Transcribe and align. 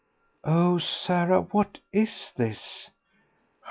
"Oh, 0.43 0.79
Sarah, 0.79 1.41
what 1.41 1.77
is 1.93 2.31
this?" 2.35 2.89